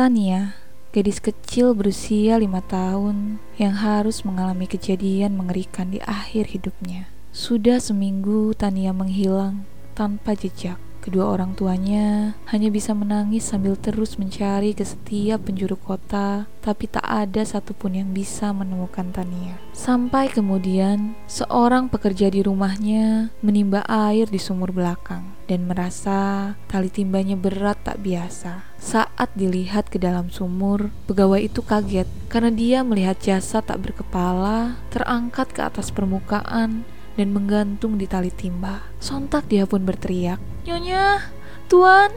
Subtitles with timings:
[0.00, 0.56] Tania,
[0.96, 7.12] gadis kecil berusia lima tahun yang harus mengalami kejadian mengerikan di akhir hidupnya.
[7.36, 10.80] Sudah seminggu Tania menghilang tanpa jejak.
[11.00, 17.08] Kedua orang tuanya hanya bisa menangis sambil terus mencari ke setiap penjuru kota, tapi tak
[17.08, 19.56] ada satupun yang bisa menemukan Tania.
[19.72, 27.34] Sampai kemudian, seorang pekerja di rumahnya menimba air di sumur belakang dan merasa tali timbanya
[27.34, 28.70] berat tak biasa.
[28.76, 35.50] Saat dilihat ke dalam sumur, pegawai itu kaget karena dia melihat jasad tak berkepala terangkat
[35.50, 36.84] ke atas permukaan
[37.18, 38.86] dan menggantung di tali timba.
[39.02, 40.38] Sontak dia pun berteriak,
[40.68, 41.32] Nyonya,
[41.70, 42.10] Tuan,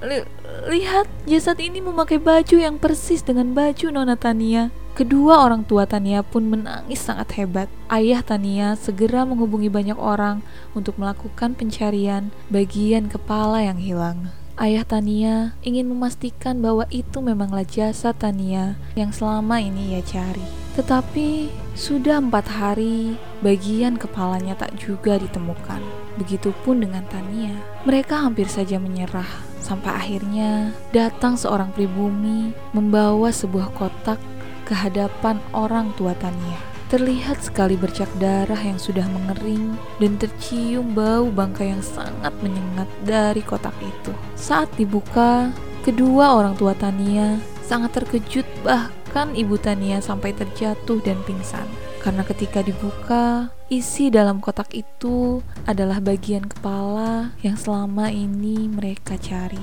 [0.00, 0.22] li
[0.70, 4.70] lihat jasad ini memakai baju yang persis dengan baju Nona Tania.
[4.94, 7.66] Kedua orang tua Tania pun menangis sangat hebat.
[7.90, 10.46] Ayah Tania segera menghubungi banyak orang
[10.78, 14.30] untuk melakukan pencarian bagian kepala yang hilang.
[14.54, 20.63] Ayah Tania ingin memastikan bahwa itu memanglah jasad Tania yang selama ini ia cari.
[20.74, 25.78] Tetapi sudah empat hari, bagian kepalanya tak juga ditemukan.
[26.18, 27.54] Begitupun dengan Tania.
[27.86, 29.26] Mereka hampir saja menyerah
[29.62, 34.20] sampai akhirnya datang seorang pribumi membawa sebuah kotak
[34.68, 36.58] ke hadapan orang tua Tania.
[36.92, 43.42] Terlihat sekali bercak darah yang sudah mengering dan tercium bau bangkai yang sangat menyengat dari
[43.42, 44.12] kotak itu.
[44.38, 45.50] Saat dibuka,
[45.82, 49.03] kedua orang tua Tania sangat terkejut bahkan
[49.38, 51.70] ibu Tania sampai terjatuh dan pingsan.
[52.02, 59.62] Karena ketika dibuka, isi dalam kotak itu adalah bagian kepala yang selama ini mereka cari.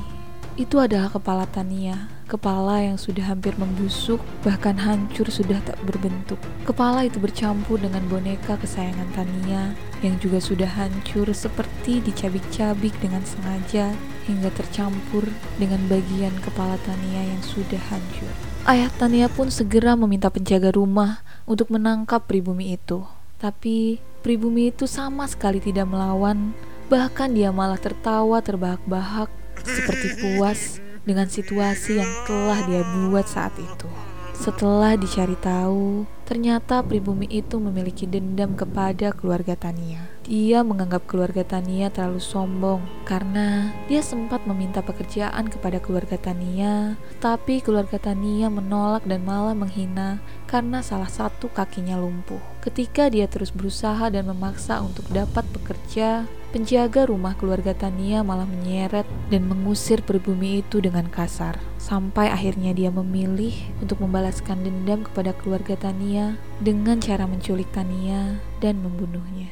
[0.56, 6.40] Itu adalah kepala Tania, kepala yang sudah hampir membusuk, bahkan hancur sudah tak berbentuk.
[6.64, 13.92] Kepala itu bercampur dengan boneka kesayangan Tania yang juga sudah hancur seperti dicabik-cabik dengan sengaja
[14.28, 18.51] hingga tercampur dengan bagian kepala Tania yang sudah hancur.
[18.62, 23.02] Ayah Tania pun segera meminta penjaga rumah untuk menangkap pribumi itu.
[23.42, 26.54] Tapi pribumi itu sama sekali tidak melawan,
[26.86, 29.34] bahkan dia malah tertawa terbahak-bahak
[29.66, 34.11] seperti puas dengan situasi yang telah dia buat saat itu.
[34.42, 40.10] Setelah dicari tahu, ternyata pribumi itu memiliki dendam kepada keluarga Tania.
[40.26, 47.62] Dia menganggap keluarga Tania terlalu sombong karena dia sempat meminta pekerjaan kepada keluarga Tania, tapi
[47.62, 50.18] keluarga Tania menolak dan malah menghina
[50.50, 52.51] karena salah satu kakinya lumpuh.
[52.62, 59.08] Ketika dia terus berusaha dan memaksa untuk dapat bekerja, Penjaga rumah keluarga Tania malah menyeret
[59.32, 61.56] dan mengusir pribumi itu dengan kasar.
[61.80, 68.84] Sampai akhirnya dia memilih untuk membalaskan dendam kepada keluarga Tania dengan cara menculik Tania dan
[68.84, 69.48] membunuhnya.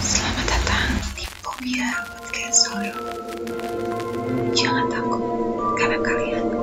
[0.00, 2.72] Selamat datang di Phobia Podcast.
[4.56, 5.20] Jangan takut
[5.76, 6.57] karena kalian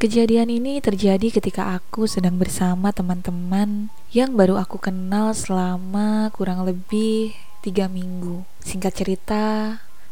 [0.00, 7.36] Kejadian ini terjadi ketika aku sedang bersama teman-teman yang baru aku kenal selama kurang lebih
[7.60, 8.48] tiga minggu.
[8.64, 9.44] Singkat cerita,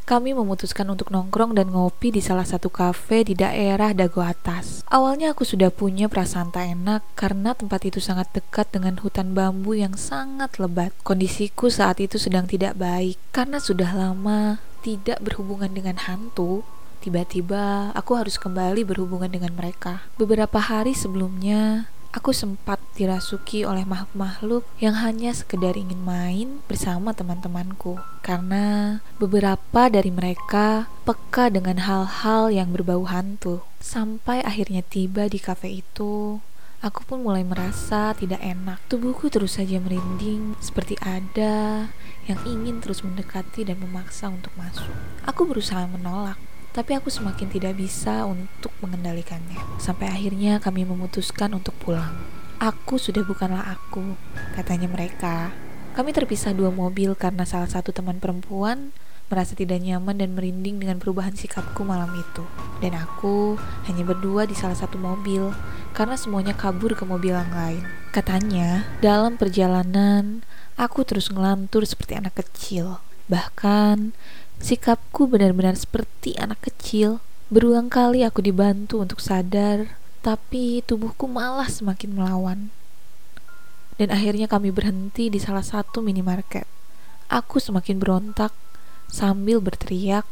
[0.05, 4.85] kami memutuskan untuk nongkrong dan ngopi di salah satu kafe di daerah Dago Atas.
[4.93, 9.73] Awalnya aku sudah punya perasaan tak enak karena tempat itu sangat dekat dengan hutan bambu
[9.73, 10.93] yang sangat lebat.
[11.01, 16.61] Kondisiku saat itu sedang tidak baik karena sudah lama tidak berhubungan dengan hantu
[16.99, 20.07] Tiba-tiba aku harus kembali berhubungan dengan mereka.
[20.19, 28.03] Beberapa hari sebelumnya, aku sempat dirasuki oleh makhluk-makhluk yang hanya sekedar ingin main bersama teman-temanku.
[28.27, 33.63] Karena beberapa dari mereka peka dengan hal-hal yang berbau hantu.
[33.79, 36.43] Sampai akhirnya tiba di kafe itu,
[36.83, 38.83] aku pun mulai merasa tidak enak.
[38.91, 41.87] Tubuhku terus saja merinding, seperti ada
[42.29, 44.91] yang ingin terus mendekati dan memaksa untuk masuk.
[45.25, 46.37] Aku berusaha menolak,
[46.73, 49.59] tapi aku semakin tidak bisa untuk mengendalikannya.
[49.81, 52.15] Sampai akhirnya kami memutuskan untuk pulang.
[52.59, 54.19] Aku sudah bukanlah aku,
[54.59, 55.55] katanya mereka.
[55.95, 58.95] Kami terpisah dua mobil karena salah satu teman perempuan
[59.29, 62.45] merasa tidak nyaman dan merinding dengan perubahan sikapku malam itu.
[62.81, 65.53] Dan aku hanya berdua di salah satu mobil
[65.93, 67.85] karena semuanya kabur ke mobil yang lain.
[68.11, 70.43] Katanya, dalam perjalanan
[70.81, 73.05] aku terus ngelantur seperti anak kecil.
[73.29, 74.17] Bahkan,
[74.59, 77.23] sikapku benar-benar seperti anak kecil.
[77.49, 82.69] Berulang kali aku dibantu untuk sadar, tapi tubuhku malah semakin melawan.
[83.97, 86.69] Dan akhirnya kami berhenti di salah satu minimarket.
[87.33, 88.53] Aku semakin berontak
[89.09, 90.29] sambil berteriak,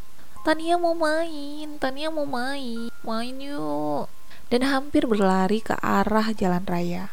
[0.46, 4.06] Tania mau main, Tania mau main, main yuk.
[4.46, 7.10] Dan hampir berlari ke arah jalan raya.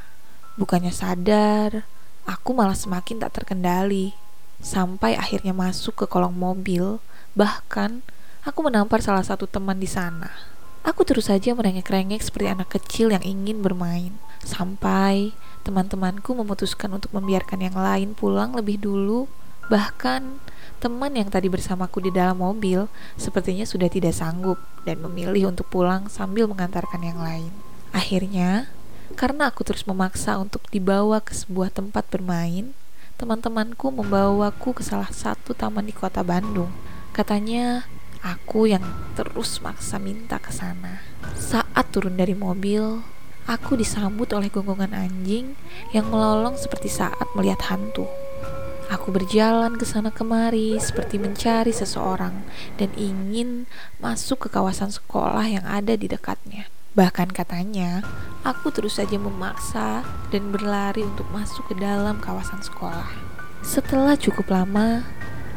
[0.54, 1.82] Bukannya sadar,
[2.30, 4.14] aku malah semakin tak terkendali.
[4.60, 7.00] Sampai akhirnya masuk ke kolong mobil,
[7.34, 8.06] bahkan
[8.46, 10.30] aku menampar salah satu teman di sana.
[10.84, 14.20] Aku terus saja merengek-rengek seperti anak kecil yang ingin bermain.
[14.44, 15.32] Sampai
[15.64, 19.32] teman-temanku memutuskan untuk membiarkan yang lain pulang lebih dulu
[19.72, 20.44] Bahkan
[20.84, 26.12] teman yang tadi bersamaku di dalam mobil sepertinya sudah tidak sanggup dan memilih untuk pulang
[26.12, 27.52] sambil mengantarkan yang lain.
[27.96, 28.68] Akhirnya,
[29.16, 32.76] karena aku terus memaksa untuk dibawa ke sebuah tempat bermain,
[33.18, 36.74] teman-temanku membawaku ke salah satu taman di kota Bandung.
[37.14, 37.86] Katanya,
[38.24, 38.84] aku yang
[39.14, 41.04] terus maksa minta ke sana.
[41.36, 43.04] Saat turun dari mobil,
[43.46, 45.54] aku disambut oleh gonggongan anjing
[45.92, 48.08] yang melolong seperti saat melihat hantu.
[48.92, 52.46] Aku berjalan ke sana kemari seperti mencari seseorang
[52.78, 53.66] dan ingin
[53.98, 56.70] masuk ke kawasan sekolah yang ada di dekatnya.
[56.94, 58.06] Bahkan katanya,
[58.46, 63.10] aku terus saja memaksa dan berlari untuk masuk ke dalam kawasan sekolah.
[63.66, 65.02] Setelah cukup lama,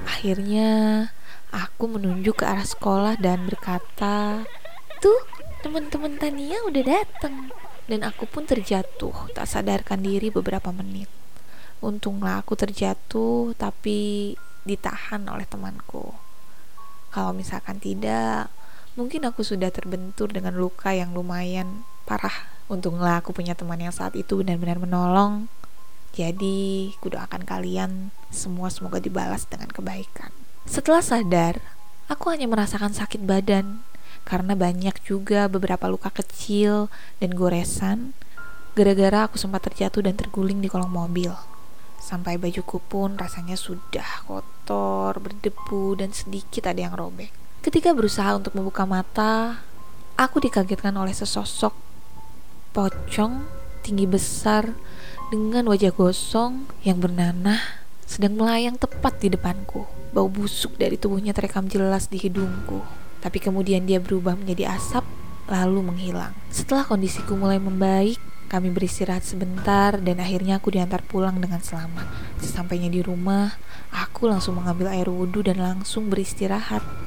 [0.09, 1.05] akhirnya
[1.53, 4.49] aku menunjuk ke arah sekolah dan berkata,
[5.05, 5.29] "Tuh,
[5.61, 7.53] teman-teman Tania udah datang."
[7.85, 11.13] Dan aku pun terjatuh, tak sadarkan diri beberapa menit.
[11.85, 14.33] Untunglah aku terjatuh tapi
[14.65, 16.17] ditahan oleh temanku.
[17.13, 18.49] Kalau misalkan tidak,
[18.97, 22.49] mungkin aku sudah terbentur dengan luka yang lumayan parah.
[22.67, 25.47] Untunglah aku punya teman yang saat itu benar-benar menolong.
[26.17, 30.33] Jadi, kudoakan kalian semua semoga dibalas dengan kebaikan.
[30.65, 31.61] Setelah sadar,
[32.09, 33.85] aku hanya merasakan sakit badan
[34.27, 36.91] karena banyak juga beberapa luka kecil
[37.23, 38.17] dan goresan
[38.77, 41.33] gara-gara aku sempat terjatuh dan terguling di kolong mobil.
[41.97, 47.46] Sampai bajuku pun rasanya sudah kotor, berdebu, dan sedikit ada yang robek.
[47.67, 49.59] Ketika berusaha untuk membuka mata,
[50.15, 51.75] aku dikagetkan oleh sesosok
[52.71, 53.43] pocong
[53.83, 54.71] tinggi besar
[55.35, 57.59] dengan wajah gosong yang bernanah
[58.07, 59.83] sedang melayang tepat di depanku.
[60.15, 62.87] Bau busuk dari tubuhnya terekam jelas di hidungku.
[63.19, 65.03] Tapi kemudian dia berubah menjadi asap
[65.51, 66.39] lalu menghilang.
[66.55, 72.07] Setelah kondisiku mulai membaik, kami beristirahat sebentar dan akhirnya aku diantar pulang dengan selamat.
[72.39, 73.59] Sesampainya di rumah,
[73.91, 77.06] aku langsung mengambil air wudhu dan langsung beristirahat.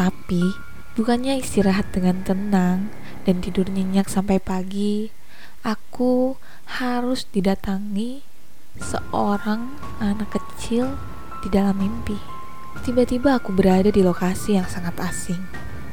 [0.00, 0.56] Tapi,
[0.96, 2.88] bukannya istirahat dengan tenang
[3.28, 5.12] dan tidur nyenyak sampai pagi,
[5.60, 6.40] aku
[6.80, 8.24] harus didatangi
[8.80, 10.96] seorang anak kecil
[11.44, 12.16] di dalam mimpi.
[12.80, 15.44] Tiba-tiba aku berada di lokasi yang sangat asing,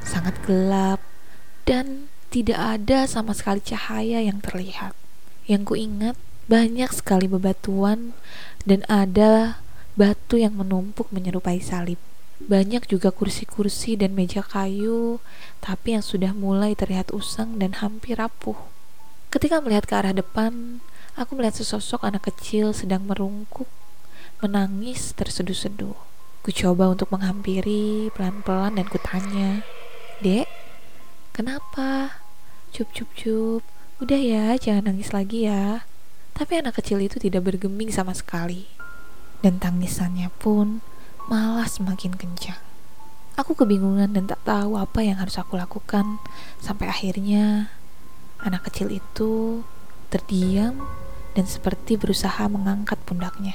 [0.07, 1.04] sangat gelap,
[1.68, 4.95] dan tidak ada sama sekali cahaya yang terlihat.
[5.51, 6.15] Yang kuingat
[6.48, 8.15] banyak sekali bebatuan
[8.63, 9.59] dan ada
[10.00, 12.00] batu yang menumpuk menyerupai salib.
[12.38, 15.18] Banyak juga kursi-kursi dan meja kayu,
[15.57, 18.57] tapi yang sudah mulai terlihat usang dan hampir rapuh.
[19.34, 20.80] Ketika melihat ke arah depan,
[21.18, 23.66] aku melihat sesosok anak kecil sedang merungkuk,
[24.45, 25.97] menangis terseduh-seduh.
[26.45, 29.66] Ku coba untuk menghampiri pelan-pelan dan kutanya,
[30.21, 30.45] Dek,
[31.38, 32.18] Kenapa?
[32.73, 33.62] Cup cup cup.
[34.02, 35.85] Udah ya, jangan nangis lagi ya.
[36.33, 38.66] Tapi anak kecil itu tidak bergeming sama sekali.
[39.45, 40.81] Dan tangisannya pun
[41.28, 42.60] malah semakin kencang.
[43.38, 46.18] Aku kebingungan dan tak tahu apa yang harus aku lakukan
[46.57, 47.69] sampai akhirnya
[48.42, 49.62] anak kecil itu
[50.10, 50.88] terdiam
[51.38, 53.54] dan seperti berusaha mengangkat pundaknya.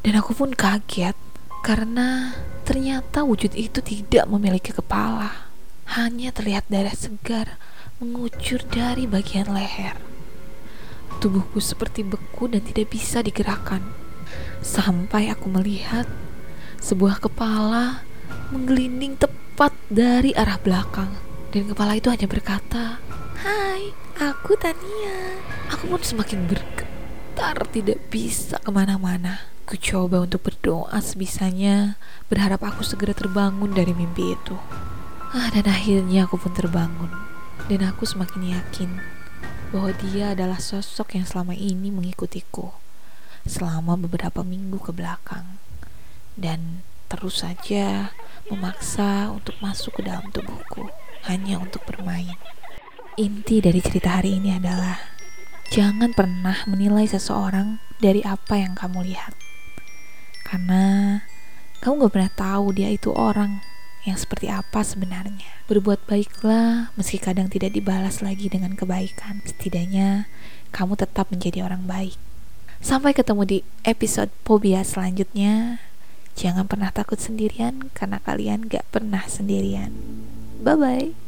[0.00, 1.18] Dan aku pun kaget
[1.60, 2.32] karena
[2.64, 5.52] ternyata wujud itu tidak memiliki kepala
[5.98, 7.60] hanya terlihat darah segar
[7.98, 9.98] mengucur dari bagian leher.
[11.18, 13.82] Tubuhku seperti beku dan tidak bisa digerakkan.
[14.62, 16.06] Sampai aku melihat
[16.78, 18.06] sebuah kepala
[18.54, 21.12] menggelinding tepat dari arah belakang.
[21.48, 23.00] Dan kepala itu hanya berkata,
[23.40, 25.40] Hai, aku Tania.
[25.72, 29.48] Aku pun semakin bergetar tidak bisa ke mana-mana.
[29.68, 32.00] Ku coba untuk berdoa sebisanya,
[32.32, 34.56] berharap aku segera terbangun dari mimpi itu.
[35.28, 37.12] Ah, dan akhirnya aku pun terbangun.
[37.68, 38.90] Dan aku semakin yakin
[39.68, 42.72] bahwa dia adalah sosok yang selama ini mengikutiku
[43.44, 45.60] selama beberapa minggu ke belakang.
[46.38, 48.14] Dan terus saja
[48.46, 50.86] memaksa untuk masuk ke dalam tubuhku
[51.26, 52.38] hanya untuk bermain.
[53.18, 55.02] Inti dari cerita hari ini adalah
[55.74, 59.34] jangan pernah menilai seseorang dari apa yang kamu lihat.
[60.46, 61.18] Karena
[61.82, 63.60] kamu gak pernah tahu dia itu orang
[64.06, 65.66] yang seperti apa sebenarnya.
[65.66, 69.44] Berbuat baiklah meski kadang tidak dibalas lagi dengan kebaikan.
[69.44, 70.30] Setidaknya
[70.70, 72.16] kamu tetap menjadi orang baik.
[72.78, 75.82] Sampai ketemu di episode Pobia selanjutnya.
[76.38, 79.90] Jangan pernah takut sendirian karena kalian gak pernah sendirian.
[80.62, 81.27] Bye bye.